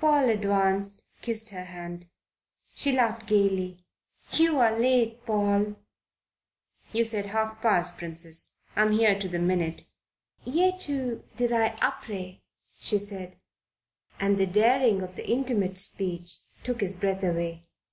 Paul 0.00 0.28
advanced, 0.28 1.04
kissed 1.22 1.50
her 1.50 1.62
hand. 1.62 2.06
She 2.74 2.90
laughed 2.90 3.28
gaily. 3.28 3.84
"You 4.32 4.58
are 4.58 4.76
late, 4.76 5.24
Paul." 5.24 5.76
"You 6.92 7.04
said 7.04 7.26
half 7.26 7.62
past, 7.62 7.96
Princess. 7.96 8.56
I 8.74 8.82
am 8.82 8.90
here 8.90 9.16
to 9.16 9.28
the 9.28 9.38
minute." 9.38 9.84
"Je 10.44 10.72
te 10.76 11.20
dirai 11.36 11.78
apres," 11.80 12.40
she 12.80 12.98
said, 12.98 13.36
and 14.18 14.36
the 14.36 14.48
daring 14.48 15.00
of 15.00 15.14
the 15.14 15.30
intimate 15.30 15.78
speech 15.78 16.38
took 16.64 16.80
his 16.80 16.96
breath 16.96 17.22
away. 17.22 17.64